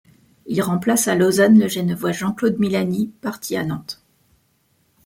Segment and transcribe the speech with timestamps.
[0.47, 4.03] Il remplace à Lausanne le Genevois Jean-Claude Milani, parti à Nantes.